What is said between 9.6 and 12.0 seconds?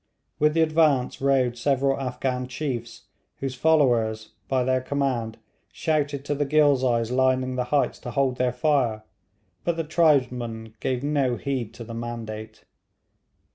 but the tribesmen gave no heed to the